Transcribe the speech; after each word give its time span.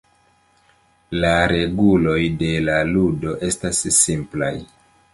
La 1.25 1.31
reguloj 1.51 2.17
de 2.41 2.51
la 2.71 2.81
ludo 2.97 3.39
estas 3.53 3.87
simplaj. 4.03 4.55